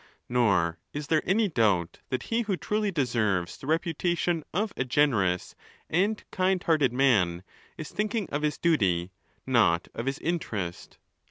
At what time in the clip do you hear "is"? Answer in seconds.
0.93-1.05, 7.77-7.91